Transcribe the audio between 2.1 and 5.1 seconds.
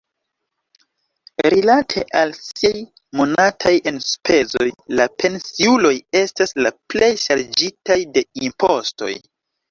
al siaj monataj enspezoj, la